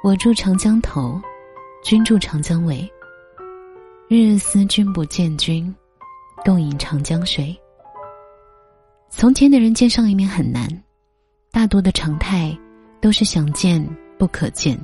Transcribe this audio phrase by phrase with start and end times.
[0.00, 1.20] 我住长江头，
[1.82, 2.88] 君住长江尾。
[4.06, 5.74] 日日思君不见君，
[6.44, 7.54] 共饮长江水。
[9.10, 10.68] 从前的人见上一面很难，
[11.50, 12.56] 大多的常态
[13.00, 13.84] 都是想见
[14.16, 14.78] 不可见，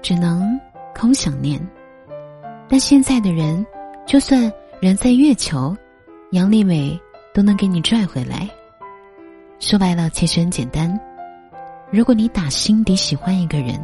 [0.00, 0.58] 只能
[0.94, 1.60] 空想念。
[2.70, 3.64] 但现在的人，
[4.06, 5.76] 就算人在月球，
[6.32, 6.98] 杨利伟
[7.34, 8.48] 都能给你拽回来。
[9.60, 10.98] 说白了，其实很简单。
[11.90, 13.78] 如果你打心底喜欢一个人，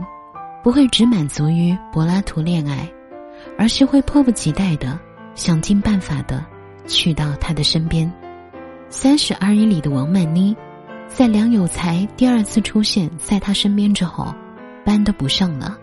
[0.65, 2.91] 不会只满足于柏拉图恋爱，
[3.59, 4.99] 而是会迫不及待的
[5.35, 6.43] 想尽办法的
[6.87, 8.11] 去到他的身边。
[8.89, 10.57] 三十而已里的王曼妮，
[11.07, 14.35] 在梁有才第二次出现在他身边之后，
[14.87, 15.77] 班都不上了，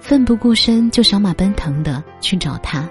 [0.00, 2.88] 奋不顾身就小马奔腾的去找他。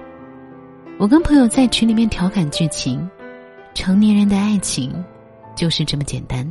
[0.98, 3.06] 我跟朋友在群里面调侃剧情：
[3.74, 5.04] 成年人的爱情
[5.54, 6.50] 就是这么简单。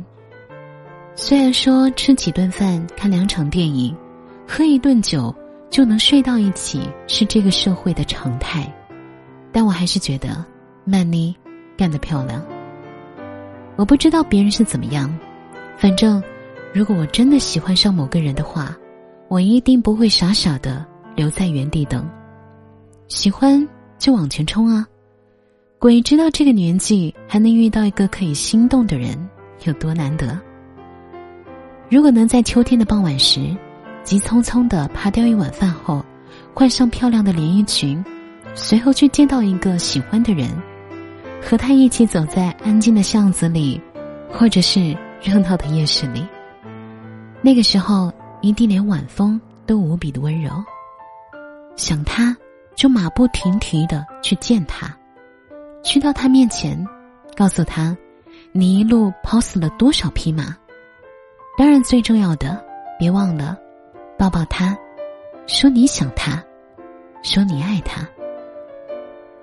[1.15, 3.95] 虽然说吃几顿饭、看两场电影、
[4.51, 5.33] 喝一顿酒
[5.69, 8.67] 就能睡到一起是这个社会的常态，
[9.51, 10.43] 但我还是觉得
[10.83, 11.37] 曼妮
[11.77, 12.43] 干得漂亮。
[13.75, 15.15] 我不知道别人是怎么样，
[15.77, 16.21] 反正
[16.73, 18.75] 如果我真的喜欢上某个人的话，
[19.27, 20.83] 我一定不会傻傻的
[21.15, 22.09] 留在原地等。
[23.07, 23.65] 喜欢
[23.99, 24.83] 就往前冲啊！
[25.77, 29.15] 鬼知道这个年纪还能遇到一个可以心动的人
[29.65, 30.39] 有多难得。
[31.87, 33.55] 如果能在秋天的傍晚时，
[34.09, 36.03] 急匆匆的扒掉一碗饭后，
[36.51, 38.03] 换上漂亮的连衣裙，
[38.55, 40.49] 随后去见到一个喜欢的人，
[41.39, 43.79] 和他一起走在安静的巷子里，
[44.27, 46.27] 或者是热闹的夜市里，
[47.43, 50.49] 那个时候一定连晚风都无比的温柔。
[51.75, 52.35] 想他，
[52.75, 54.91] 就马不停蹄的去见他，
[55.83, 56.83] 去到他面前，
[57.37, 57.95] 告诉他，
[58.53, 60.57] 你一路跑死了多少匹马。
[61.55, 62.59] 当然，最重要的，
[62.97, 63.55] 别忘了
[64.19, 64.77] 抱抱他，
[65.47, 66.43] 说你想他，
[67.23, 68.05] 说你爱他。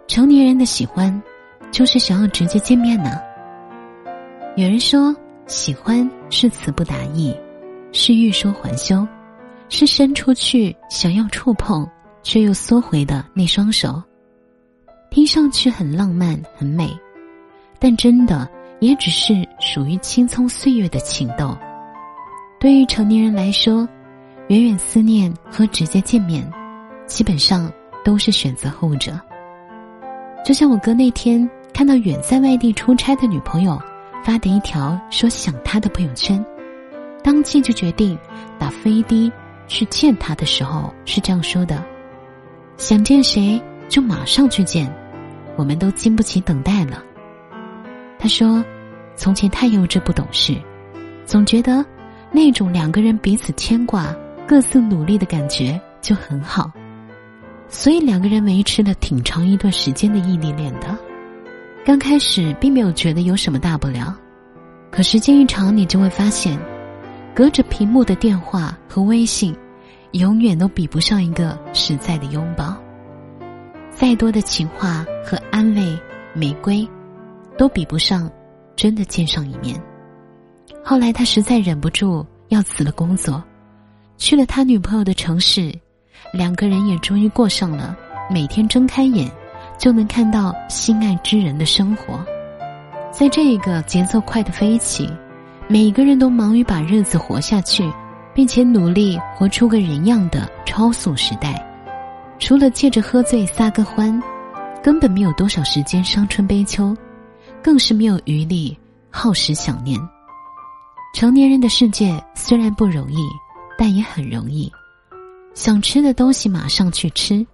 [0.07, 1.23] 成年人的喜欢，
[1.71, 3.19] 就是想要直接见面呢。
[4.55, 5.17] 有人说，
[5.47, 7.35] 喜欢是词不达意，
[7.91, 9.09] 是欲说还休，
[9.71, 11.89] 是伸出去想要触碰
[12.23, 14.03] 却又缩回的那双手。
[15.11, 16.95] 听上去很浪漫很美，
[17.79, 18.47] 但真的
[18.81, 21.57] 也只是属于青葱岁月的情窦。
[22.61, 23.89] 对于成年人来说，
[24.49, 26.49] 远远思念和直接见面，
[27.07, 27.71] 基本上
[28.05, 29.19] 都是选择后者。
[30.45, 33.81] 就像我哥那天看到远在外地出差的女朋友
[34.23, 36.45] 发的一条说想他的朋友圈，
[37.25, 38.17] 当即就决定
[38.57, 39.33] 打飞的
[39.67, 41.83] 去见他的时候，是这样说的
[42.79, 44.89] ：“想见谁就马上去见，
[45.57, 47.03] 我们都经不起等待了。”
[48.17, 48.65] 他说
[49.17, 50.55] ：“从前太幼稚不懂事，
[51.25, 51.85] 总觉得。”
[52.33, 54.15] 那种两个人彼此牵挂、
[54.47, 56.71] 各自努力的感觉就很好，
[57.69, 60.97] 所以两个人维持了挺长一段时间的异地恋的。
[61.85, 64.17] 刚开始并没有觉得有什么大不了，
[64.91, 66.57] 可时间一长，你就会发现，
[67.35, 69.57] 隔着屏幕的电话和微信，
[70.13, 72.77] 永远都比不上一个实在的拥抱。
[73.91, 75.99] 再多的情话和安慰、
[76.35, 76.89] 玫瑰，
[77.59, 78.31] 都比不上
[78.77, 79.81] 真的见上一面。
[80.85, 83.43] 后来他实在忍不住要辞了工作，
[84.19, 85.73] 去了他女朋友的城市，
[86.33, 87.97] 两个人也终于过上了
[88.31, 89.31] 每天睁开眼
[89.79, 92.25] 就能看到心爱之人的生活。
[93.13, 95.09] 在这一个节奏快的飞起，
[95.69, 97.91] 每个人都忙于把日子活下去，
[98.35, 101.65] 并且努力活出个人样的超速时代，
[102.39, 104.23] 除了借着喝醉撒个欢，
[104.83, 106.97] 根本没有多少时间伤春悲秋，
[107.63, 108.77] 更是没有余力
[109.11, 109.99] 耗时想念。
[111.15, 113.17] 成年人的世界虽然不容易，
[113.79, 114.71] 但也很容易。
[115.55, 117.47] 想吃的东西马上去吃，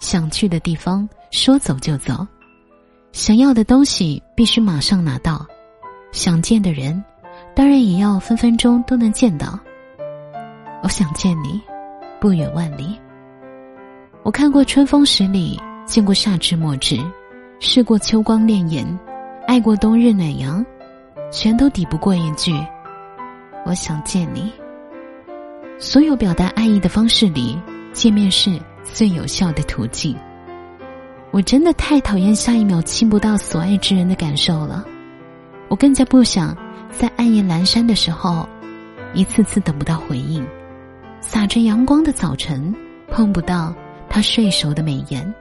[0.00, 2.26] 想去的地方说走就走，
[3.12, 5.46] 想要的东西必须马上拿到，
[6.10, 7.02] 想见的人，
[7.54, 9.58] 当然也要分分钟都能见到。
[10.82, 11.60] 我想见你，
[12.20, 12.98] 不远万里。
[14.22, 16.98] 我看过春风十里，见过夏至末至，
[17.60, 18.84] 试过秋光潋滟，
[19.46, 20.64] 爱过冬日暖阳，
[21.30, 22.52] 全都抵不过一句。
[23.64, 24.52] 我想见你。
[25.84, 27.60] 所有表达爱意的方式里，
[27.92, 30.16] 见面是最有效的途径。
[31.30, 34.82] 我真的太讨厌下一秒亲不到所爱之人的感受了。
[35.68, 36.56] 我更加不想
[36.90, 38.48] 在暗夜阑珊的时候，
[39.12, 40.42] 一次次等不到回应，
[41.20, 42.74] 洒着阳光的早晨
[43.08, 43.74] 碰不到
[44.08, 45.34] 他睡熟的美颜。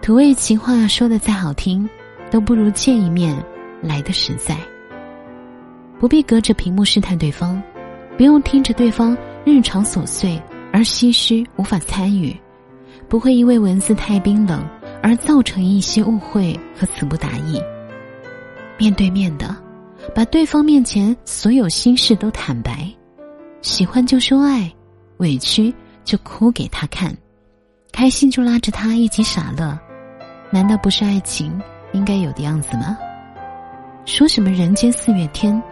[0.00, 1.86] 土味情话说的再好听，
[2.30, 3.36] 都不如见一面
[3.82, 4.56] 来的实在。
[5.98, 7.60] 不必隔着屏幕试探对方，
[8.16, 10.40] 不用听着对方日常琐碎
[10.72, 12.34] 而唏嘘无法参与，
[13.08, 14.66] 不会因为文字太冰冷
[15.02, 17.60] 而造成一些误会和词不达意。
[18.78, 19.54] 面对面的，
[20.14, 22.90] 把对方面前所有心事都坦白，
[23.62, 24.72] 喜欢就说爱，
[25.18, 25.72] 委屈
[26.04, 27.14] 就哭给他看，
[27.92, 29.78] 开心就拉着他一起傻乐，
[30.50, 31.58] 难道不是爱情
[31.92, 32.96] 应该有的样子吗？
[34.04, 35.62] 说什么人间四月天，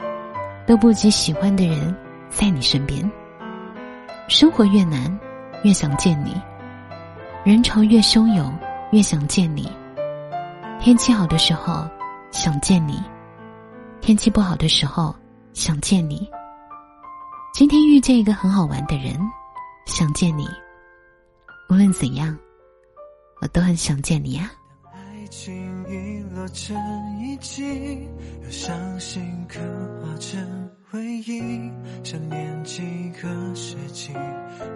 [0.66, 1.94] 都不及喜欢的人
[2.34, 3.10] 在你身边。
[4.28, 5.18] 生活越难，
[5.62, 6.32] 越想见你；
[7.44, 8.52] 人潮越汹涌，
[8.90, 9.70] 越想见你。
[10.80, 11.88] 天气好的时候
[12.30, 13.02] 想见你，
[14.00, 15.14] 天气不好的时候
[15.52, 16.28] 想见你。
[17.54, 19.18] 今天遇见一个很好玩的人，
[19.86, 20.48] 想见你。
[21.70, 22.36] 无论怎样，
[23.40, 24.50] 我都很想见你啊。
[24.92, 25.54] 爱情
[26.44, 26.76] 遗落成
[27.20, 28.08] 遗迹，
[28.42, 29.58] 又伤心刻
[30.02, 30.70] 画成。
[30.90, 31.72] 回忆，
[32.04, 32.82] 想念几
[33.20, 34.12] 个世纪，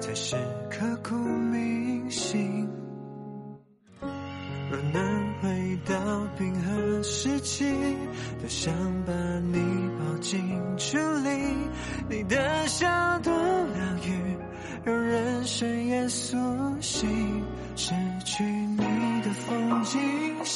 [0.01, 0.35] 才是
[0.71, 2.67] 刻骨铭心。
[4.01, 7.65] 若能回到冰河时期，
[8.41, 8.75] 多想
[9.05, 9.13] 把
[9.53, 9.59] 你
[9.99, 10.41] 抱进
[10.79, 11.31] 处理。
[12.09, 14.37] 你的笑多疗愈，
[14.85, 16.37] 让人深夜苏
[16.81, 17.09] 醒。
[17.77, 17.95] 失
[18.25, 18.77] 去你
[19.23, 20.01] 的风景，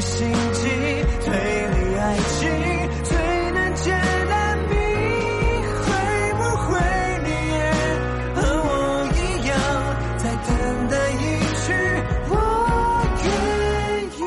[0.00, 0.68] 心机
[1.24, 2.48] 推理爱情
[3.02, 3.16] 最
[3.50, 4.72] 难解的谜
[5.82, 5.86] 会
[6.34, 6.68] 不会
[7.24, 7.58] 你也
[8.34, 8.70] 和我
[9.14, 9.18] 一
[9.48, 9.50] 样
[10.18, 10.48] 在等
[10.88, 11.20] 待一
[11.64, 11.66] 句
[12.30, 12.32] 我
[13.24, 13.26] 愿
[14.06, 14.20] 意。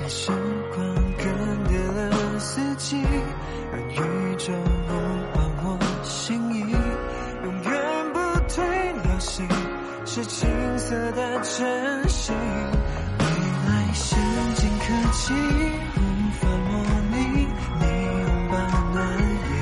[0.00, 0.32] 让时
[0.74, 0.76] 光
[1.18, 1.24] 更
[1.66, 2.00] 迭了
[2.38, 2.86] 四季
[3.72, 3.96] 让宇
[4.36, 4.52] 宙
[10.16, 10.48] 是青
[10.78, 12.34] 涩的真心。
[13.18, 13.24] 未
[13.66, 14.18] 来先
[14.54, 15.34] 进科技
[15.94, 16.00] 无
[16.40, 16.72] 法模
[17.10, 17.14] 拟
[17.78, 17.84] 你
[18.22, 18.56] 拥抱
[18.94, 19.52] 暖意，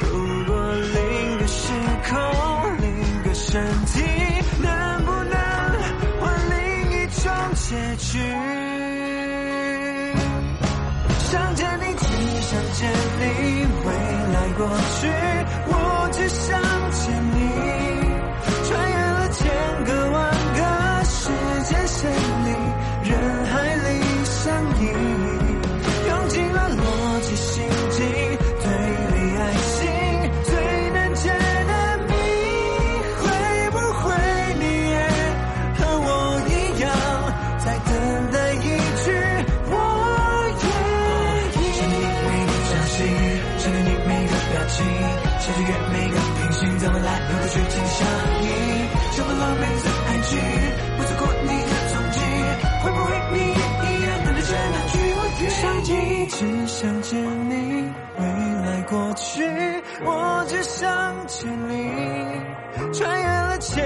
[0.00, 0.08] 如
[0.46, 1.60] 果另个时
[2.08, 2.16] 空，
[2.80, 2.88] 另
[3.22, 4.00] 个身体，
[4.62, 5.36] 能不能
[6.20, 6.56] 换另
[6.92, 8.18] 一种结局？
[11.28, 12.06] 想见你，只
[12.40, 13.22] 想见你，
[13.84, 13.88] 未
[14.32, 14.66] 来过
[14.98, 15.06] 去，
[45.40, 48.06] 想穿越每个平行，怎么来能够去尽相
[48.42, 48.44] 依？
[49.12, 50.38] 想不浪漫的爱情，
[50.96, 52.20] 不错过你的踪迹，
[52.82, 55.42] 会不会你也一样等待着那句我愿
[55.80, 56.26] 意？
[56.26, 57.10] 只想见
[57.48, 57.52] 你，
[58.18, 58.22] 未
[58.66, 59.42] 来过去，
[60.04, 61.72] 我只想见你。
[62.92, 63.82] 穿越了千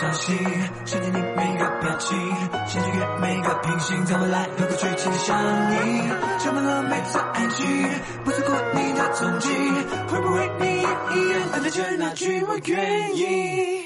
[0.00, 0.34] 相信，
[0.86, 2.16] 想见你每个表情，
[2.66, 5.38] 想穿越每个平行，在未来和过去紧紧相
[5.72, 6.08] 依，
[6.42, 7.66] 充满了每次爱情，
[8.24, 9.50] 不错过你的踪迹，
[10.08, 13.79] 会不会你也一样等待着那句我愿意？